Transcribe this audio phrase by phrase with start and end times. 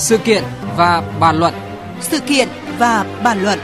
[0.00, 0.44] Sự kiện
[0.76, 1.54] và bàn luận.
[2.00, 3.58] Sự kiện và bàn luận.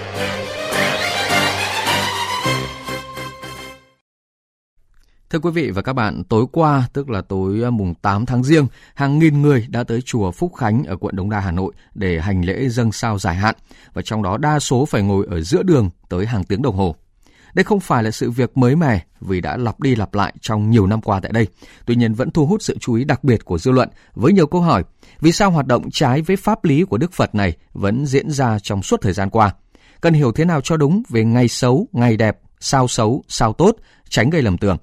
[5.30, 8.44] Thưa quý vị và các bạn, tối qua, tức là tối à, mùng 8 tháng
[8.44, 11.72] Giêng, hàng nghìn người đã tới chùa Phúc Khánh ở quận Đống Đa, Hà Nội
[11.94, 13.54] để hành lễ dâng sao giải hạn,
[13.92, 16.96] và trong đó đa số phải ngồi ở giữa đường tới hàng tiếng đồng hồ.
[17.56, 20.70] Đây không phải là sự việc mới mẻ vì đã lặp đi lặp lại trong
[20.70, 21.46] nhiều năm qua tại đây.
[21.86, 24.46] Tuy nhiên vẫn thu hút sự chú ý đặc biệt của dư luận với nhiều
[24.46, 24.84] câu hỏi
[25.20, 28.58] vì sao hoạt động trái với pháp lý của Đức Phật này vẫn diễn ra
[28.58, 29.54] trong suốt thời gian qua.
[30.00, 33.76] Cần hiểu thế nào cho đúng về ngày xấu, ngày đẹp, sao xấu, sao tốt,
[34.08, 34.76] tránh gây lầm tưởng.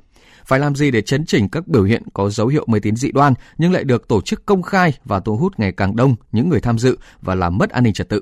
[0.45, 3.11] Phải làm gì để chấn chỉnh các biểu hiện có dấu hiệu mê tín dị
[3.11, 6.49] đoan nhưng lại được tổ chức công khai và thu hút ngày càng đông những
[6.49, 8.21] người tham dự và làm mất an ninh trật tự.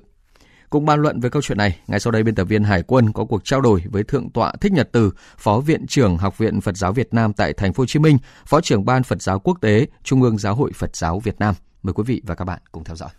[0.72, 3.14] Cùng bàn luận về câu chuyện này, ngay sau đây biên tập viên Hải Quân
[3.14, 6.62] có cuộc trao đổi với Thượng tọa Thích Nhật Từ, Phó Viện trưởng Học viện
[6.62, 9.40] Phật giáo Việt Nam tại Thành phố Hồ Chí Minh, Phó trưởng Ban Phật giáo
[9.40, 11.56] Quốc tế, Trung ương Giáo hội Phật giáo Việt Nam.
[11.84, 13.10] Mời quý vị và các bạn cùng theo dõi.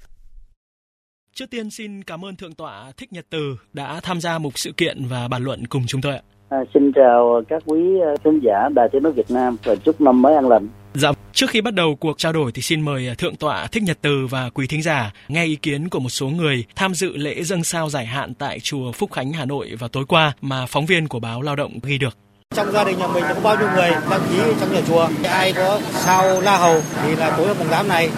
[1.34, 4.72] Trước tiên xin cảm ơn Thượng tọa Thích Nhật Từ đã tham gia một sự
[4.76, 6.22] kiện và bàn luận cùng chúng tôi ạ.
[6.52, 7.80] À, xin chào các quý
[8.24, 10.68] khán giả Đài Tiếng nói Việt Nam và chúc năm mới an lành.
[10.94, 13.82] Dạ, trước khi bắt đầu cuộc trao đổi thì xin mời à, Thượng tọa Thích
[13.82, 17.16] Nhật Từ và quý thính giả nghe ý kiến của một số người tham dự
[17.16, 20.66] lễ dâng sao giải hạn tại chùa Phúc Khánh Hà Nội vào tối qua mà
[20.68, 22.16] phóng viên của báo Lao động ghi được.
[22.54, 25.08] Trong gia đình nhà mình có bao nhiêu người đăng ký trong nhà chùa?
[25.24, 28.08] Ai có sao la hầu thì là tối mùng 8 này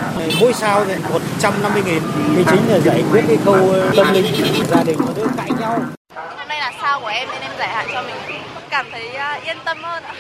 [0.40, 2.02] mỗi sao thì 150 nghìn.
[2.36, 3.56] Thì chính là giải quyết cái câu
[3.96, 4.24] tâm linh
[4.68, 5.80] gia đình nó cãi nhau.
[6.94, 10.02] Sao của em nên em giải hạn cho mình cảm thấy uh, yên tâm hơn
[10.02, 10.14] ạ.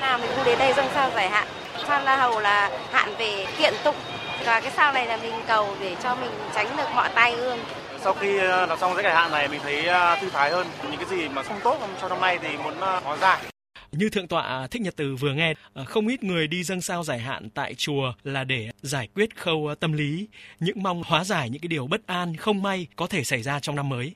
[0.00, 1.46] Nào mình cũng đến đây dâng sao giải hạn.
[1.88, 3.96] Sao la hầu là hạn về kiện tụng
[4.44, 7.58] và cái sao này là mình cầu để cho mình tránh được mọi tai ương.
[8.04, 9.88] Sau khi làm xong cái giải hạn này mình thấy
[10.20, 10.66] thư thái hơn.
[10.82, 13.51] Những cái gì mà không tốt cho năm nay thì muốn hóa giải.
[13.98, 16.80] Như Thượng tọa à, Thích Nhật Từ vừa nghe, à, không ít người đi dâng
[16.80, 20.28] sao giải hạn tại chùa là để giải quyết khâu à, tâm lý,
[20.60, 23.60] những mong hóa giải những cái điều bất an, không may có thể xảy ra
[23.60, 24.14] trong năm mới.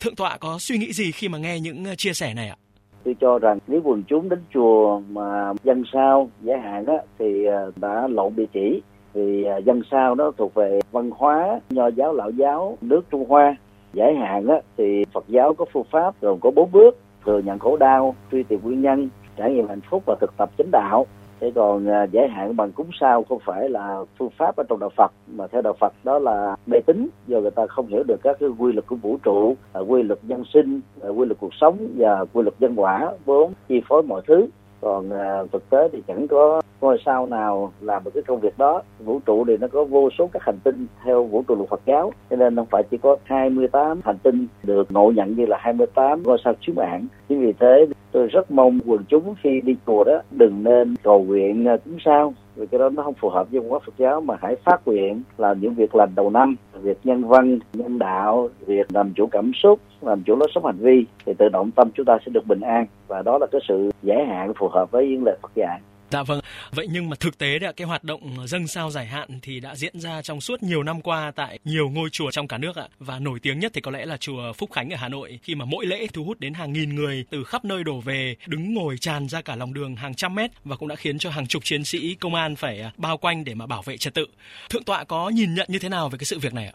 [0.00, 2.56] Thượng tọa có suy nghĩ gì khi mà nghe những chia sẻ này ạ?
[3.04, 7.44] Tôi cho rằng nếu quần chúng đến chùa mà dân sao giải hạn á, thì
[7.76, 8.82] đã lộn địa chỉ
[9.14, 13.56] vì dân sao đó thuộc về văn hóa nho giáo lão giáo nước Trung Hoa
[13.92, 17.58] giải hạn á, thì Phật giáo có phương pháp gồm có bốn bước thừa nhận
[17.58, 19.08] khổ đau truy tìm nguyên nhân
[19.38, 21.06] trải nghiệm hạnh phúc và thực tập chính đạo.
[21.40, 24.64] Thế còn à, uh, giải hạn bằng cúng sao không phải là phương pháp ở
[24.68, 27.86] trong đạo Phật mà theo đạo Phật đó là mê tín do người ta không
[27.86, 31.18] hiểu được các cái quy luật của vũ trụ uh, quy luật nhân sinh uh,
[31.18, 34.46] quy luật cuộc sống và quy luật nhân quả vốn chi phối mọi thứ.
[34.80, 38.58] Còn uh, thực tế thì chẳng có ngôi sao nào làm được cái công việc
[38.58, 38.82] đó.
[38.98, 41.80] Vũ trụ thì nó có vô số các hành tinh theo vũ trụ luật Phật
[41.86, 45.58] giáo cho nên không phải chỉ có 28 hành tinh được ngộ nhận như là
[45.60, 47.06] 28 ngôi sao chiếu mạng.
[47.28, 51.24] Chính vì thế tôi rất mong quần chúng khi đi chùa đó, đừng nên cầu
[51.24, 53.92] nguyện à, cúng sao vì cái đó nó không phù hợp với văn hóa Phật
[53.98, 57.98] giáo, mà hãy phát nguyện làm những việc lành đầu năm, việc nhân văn, nhân
[57.98, 61.70] đạo, việc làm chủ cảm xúc, làm chủ lối sống hành vi, thì tự động
[61.70, 64.68] tâm chúng ta sẽ được bình an, và đó là cái sự giải hạn phù
[64.68, 65.80] hợp với những lời Phật dạy.
[66.10, 69.38] Dạ vâng, vậy nhưng mà thực tế đấy, cái hoạt động dâng sao giải hạn
[69.42, 72.58] thì đã diễn ra trong suốt nhiều năm qua tại nhiều ngôi chùa trong cả
[72.58, 72.88] nước ạ.
[72.98, 75.54] Và nổi tiếng nhất thì có lẽ là chùa Phúc Khánh ở Hà Nội khi
[75.54, 78.74] mà mỗi lễ thu hút đến hàng nghìn người từ khắp nơi đổ về đứng
[78.74, 81.46] ngồi tràn ra cả lòng đường hàng trăm mét và cũng đã khiến cho hàng
[81.46, 84.26] chục chiến sĩ công an phải bao quanh để mà bảo vệ trật tự.
[84.70, 86.72] Thượng tọa có nhìn nhận như thế nào về cái sự việc này ạ?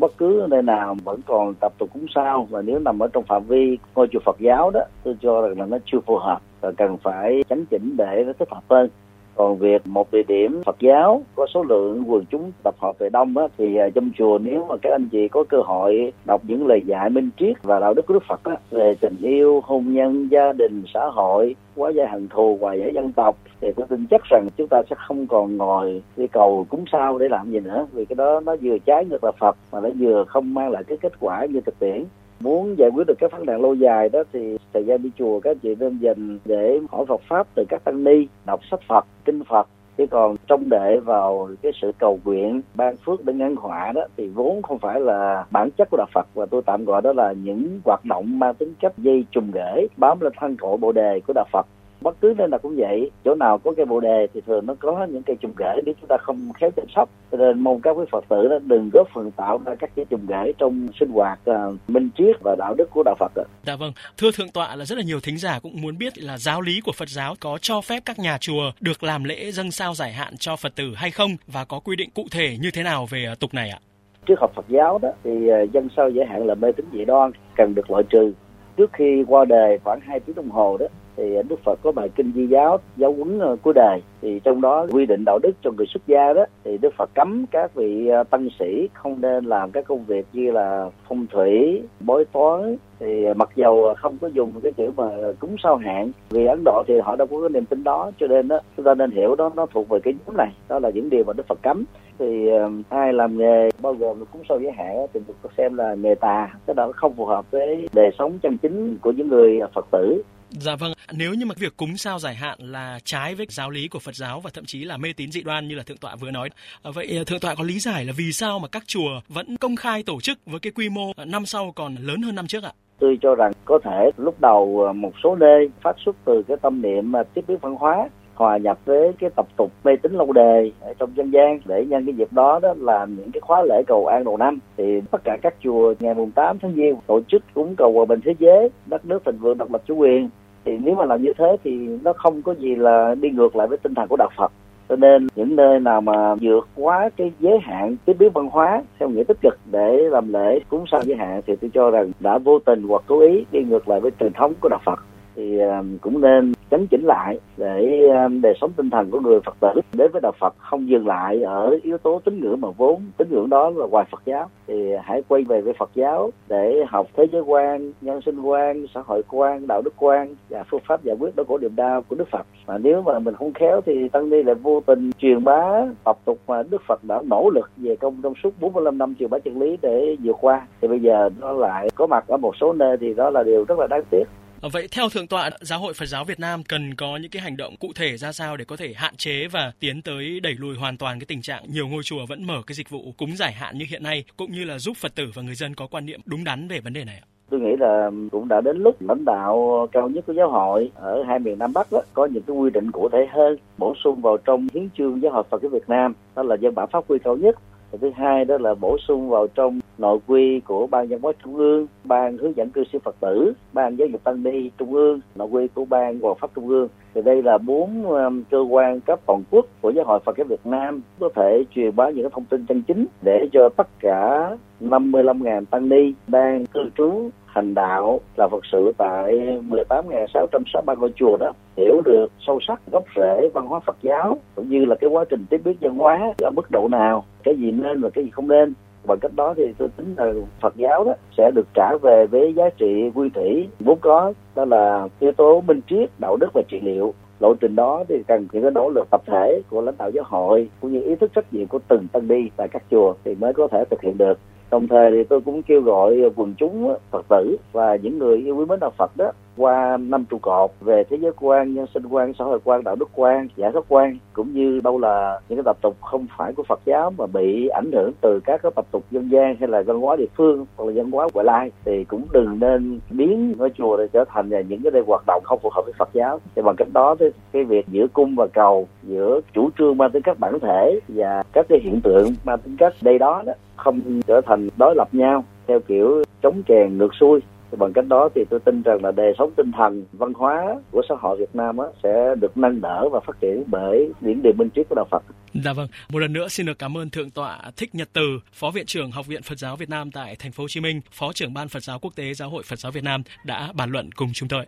[0.00, 3.24] Bất cứ nơi nào vẫn còn tập tục cúng sao, và nếu nằm ở trong
[3.24, 6.40] phạm vi ngôi chùa Phật giáo đó, tôi cho rằng là nó chưa phù hợp
[6.60, 8.88] và cần phải chấn chỉnh để nó thích hợp hơn
[9.36, 13.08] còn việc một địa điểm Phật giáo có số lượng quần chúng tập hợp về
[13.08, 16.42] đông á, thì à, trong chùa nếu mà các anh chị có cơ hội đọc
[16.44, 19.60] những lời dạy minh triết và đạo đức của Đức Phật á, về tình yêu,
[19.64, 23.68] hôn nhân, gia đình, xã hội, quá giải hận thù, hòa giải dân tộc thì
[23.76, 27.28] tôi tin chắc rằng chúng ta sẽ không còn ngồi đi cầu cúng sao để
[27.28, 30.24] làm gì nữa vì cái đó nó vừa trái ngược là Phật mà nó vừa
[30.24, 32.04] không mang lại cái kết quả như thực tiễn
[32.40, 35.40] muốn giải quyết được các vấn nạn lâu dài đó thì thời gian đi chùa
[35.40, 39.06] các chị nên dành để hỏi Phật pháp từ các tăng ni, đọc sách Phật,
[39.24, 39.68] kinh Phật.
[39.98, 44.02] Chứ còn trông đệ vào cái sự cầu nguyện, ban phước để ngăn họa đó
[44.16, 46.26] thì vốn không phải là bản chất của đạo Phật.
[46.34, 49.86] Và tôi tạm gọi đó là những hoạt động mang tính chất dây trùng rễ,
[49.96, 51.66] bám lên thân cội bồ đề của đạo Phật
[52.00, 54.74] bất cứ nơi nào cũng vậy chỗ nào có cây bồ đề thì thường nó
[54.80, 57.80] có những cây trùng rễ nếu chúng ta không khéo chăm sóc cho nên mong
[57.80, 60.88] các quý phật tử đó đừng góp phần tạo ra các cái trùng rễ trong
[61.00, 63.32] sinh hoạt uh, minh triết và đạo đức của đạo phật.
[63.66, 66.38] Dạ vâng, thưa thượng tọa là rất là nhiều thính giả cũng muốn biết là
[66.38, 69.70] giáo lý của Phật giáo có cho phép các nhà chùa được làm lễ dâng
[69.70, 72.70] sao giải hạn cho Phật tử hay không và có quy định cụ thể như
[72.70, 73.78] thế nào về tục này ạ?
[74.26, 75.30] Trước học Phật giáo đó thì
[75.72, 78.32] dân sao giải hạn là mê tín dị đoan cần được loại trừ
[78.76, 82.08] trước khi qua đề khoảng 2 tiếng đồng hồ đó thì Đức Phật có bài
[82.16, 85.52] kinh di giáo giáo huấn ờ, của đời thì trong đó quy định đạo đức
[85.62, 89.20] cho người xuất gia đó, thì Đức Phật cấm các vị ờ, tăng sĩ không
[89.20, 92.76] nên làm các công việc như là phong thủy, bói toán.
[93.00, 95.08] Thì ờ, mặc dầu không có dùng cái kiểu mà
[95.40, 98.10] cúng sao hạn vì Ấn Độ thì họ đâu có cái niềm tin đó.
[98.18, 100.52] Cho nên đó, chúng ta nên hiểu đó, nó thuộc về cái nhóm này.
[100.68, 101.84] Đó là những điều mà Đức Phật cấm.
[102.18, 102.48] Thì
[102.88, 106.54] ai làm nghề, bao gồm cúng sao giới hạn thì được xem là nghề tà.
[106.66, 110.22] Cái đó không phù hợp với đời sống chân chính của những người Phật tử.
[110.50, 113.88] Dạ vâng, nếu như mà việc cúng sao giải hạn là trái với giáo lý
[113.88, 116.16] của Phật giáo và thậm chí là mê tín dị đoan như là thượng tọa
[116.16, 116.50] vừa nói.
[116.82, 119.56] Ờ, vậy ờ, thượng tọa có lý giải là vì sao mà các chùa vẫn
[119.56, 122.46] công khai tổ chức với cái quy mô ờ, năm sau còn lớn hơn năm
[122.46, 122.72] trước ạ?
[122.98, 126.82] Tôi cho rằng có thể lúc đầu một số nơi phát xuất từ cái tâm
[126.82, 130.70] niệm tiếp biến văn hóa hòa nhập với cái tập tục mê tín lâu đề
[130.80, 133.82] ở trong dân gian để nhân cái dịp đó đó làm những cái khóa lễ
[133.86, 134.58] cầu an đầu năm.
[134.76, 138.04] Thì tất cả các chùa ngày mùng 8 tháng giêng tổ chức cúng cầu hòa
[138.04, 140.28] bình thế giới, đất nước thịnh vượng, độc lập chủ quyền.
[140.64, 141.70] Thì nếu mà làm như thế thì
[142.04, 144.52] nó không có gì là đi ngược lại với tinh thần của đạo Phật.
[144.88, 148.82] Cho nên những nơi nào mà vượt quá cái giới hạn, cái biến văn hóa
[148.98, 152.12] theo nghĩa tích cực để làm lễ cúng sao giới hạn thì tôi cho rằng
[152.20, 154.98] đã vô tình hoặc cố ý đi ngược lại với truyền thống của đạo Phật
[155.36, 159.40] thì ờ, cũng nên chấn chỉnh lại để ờ, đời sống tinh thần của người
[159.40, 162.68] Phật tử đến với đạo Phật không dừng lại ở yếu tố tín ngưỡng mà
[162.76, 166.30] vốn tín ngưỡng đó là ngoài Phật giáo thì hãy quay về với Phật giáo
[166.48, 170.64] để học thế giới quan, nhân sinh quan, xã hội quan, đạo đức quan và
[170.70, 172.46] phương pháp giải quyết đối khổ niềm đau của Đức Phật.
[172.66, 176.16] Mà nếu mà mình không khéo thì tăng ni lại vô tình truyền bá tập
[176.24, 179.38] tục mà Đức Phật đã nỗ lực về công trong suốt 45 năm truyền bá
[179.38, 182.72] chân lý để vượt qua thì bây giờ nó lại có mặt ở một số
[182.72, 184.24] nơi thì đó là điều rất là đáng tiếc.
[184.60, 187.42] Ờ, vậy theo thượng tọa, Giáo hội Phật giáo Việt Nam cần có những cái
[187.42, 190.54] hành động cụ thể ra sao để có thể hạn chế và tiến tới đẩy
[190.58, 193.36] lùi hoàn toàn cái tình trạng nhiều ngôi chùa vẫn mở cái dịch vụ cúng
[193.36, 195.86] giải hạn như hiện nay cũng như là giúp Phật tử và người dân có
[195.86, 197.26] quan niệm đúng đắn về vấn đề này ạ?
[197.50, 201.22] tôi nghĩ là cũng đã đến lúc lãnh đạo cao nhất của giáo hội ở
[201.22, 204.20] hai miền Nam Bắc đó, có những cái quy định cụ thể hơn bổ sung
[204.20, 207.04] vào trong hiến chương giáo hội Phật giáo Việt Nam đó là dân bản pháp
[207.08, 207.56] quy cao nhất
[208.00, 211.56] thứ hai đó là bổ sung vào trong nội quy của ban văn hóa trung
[211.56, 215.20] ương ban hướng dẫn cư sĩ phật tử ban giáo dục tăng ni trung ương
[215.34, 216.88] nội quy của ban hòa pháp trung ương.
[217.14, 220.46] Thì đây là bốn um, cơ quan cấp toàn quốc của giáo hội Phật giáo
[220.48, 224.50] Việt Nam có thể truyền bá những thông tin chân chính để cho tất cả
[224.80, 229.32] 55.000 tăng ni đang cư trú hành đạo là Phật sự tại
[229.68, 234.68] 18.663 ngôi chùa đó hiểu được sâu sắc gốc rễ văn hóa Phật giáo cũng
[234.68, 237.70] như là cái quá trình tiếp biến văn hóa ở mức độ nào cái gì
[237.70, 238.74] nên và cái gì không nên
[239.06, 242.54] bằng cách đó thì tôi tính là Phật giáo đó sẽ được trả về với
[242.54, 244.32] giá trị quy thủy vốn có.
[244.54, 247.14] Đó là yếu tố minh triết, đạo đức và trị liệu.
[247.40, 250.24] Lộ trình đó thì cần những cái nỗ lực tập thể của lãnh đạo giáo
[250.28, 253.34] hội, cũng như ý thức trách nhiệm của từng tăng đi tại các chùa thì
[253.34, 254.38] mới có thể thực hiện được.
[254.70, 258.56] Đồng thời thì tôi cũng kêu gọi quần chúng, phật tử và những người yêu
[258.56, 262.02] quý mến đạo phật đó qua năm trụ cột về thế giới quan, nhân sinh
[262.10, 265.58] quan, xã hội quan, đạo đức quan giải thoát quan, cũng như đâu là những
[265.58, 268.72] cái tập tục không phải của phật giáo mà bị ảnh hưởng từ các cái
[268.74, 271.44] tập tục dân gian hay là văn hóa địa phương hoặc là văn hóa ngoại
[271.44, 275.02] lai, thì cũng đừng nên biến ngôi chùa để trở thành là những cái đây
[275.06, 276.40] hoạt động không phù hợp với phật giáo.
[276.54, 280.10] Thì bằng cách đó thì cái việc giữa cung và cầu, giữa chủ trương mang
[280.10, 283.52] tính các bản thể và các cái hiện tượng mang tính cách đây đó đó
[283.76, 287.40] không trở thành đối lập nhau theo kiểu chống chèn ngược xuôi
[287.78, 291.02] bằng cách đó thì tôi tin rằng là đời sống tinh thần văn hóa của
[291.08, 294.52] xã hội Việt Nam á, sẽ được nâng đỡ và phát triển bởi những điều
[294.52, 295.22] minh triết của đạo Phật.
[295.64, 298.70] Dạ vâng, một lần nữa xin được cảm ơn thượng tọa Thích Nhật Từ, Phó
[298.70, 301.32] viện trưởng Học viện Phật giáo Việt Nam tại thành phố Hồ Chí Minh, Phó
[301.32, 304.10] trưởng ban Phật giáo quốc tế Giáo hội Phật giáo Việt Nam đã bàn luận
[304.12, 304.66] cùng chúng tôi.